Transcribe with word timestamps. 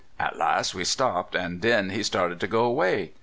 At 0.19 0.35
las' 0.35 0.73
we 0.73 0.83
stopped, 0.83 1.35
an' 1.35 1.59
den 1.59 1.91
he 1.91 2.01
started 2.01 2.39
to 2.39 2.47
go 2.47 2.67
'way. 2.71 3.11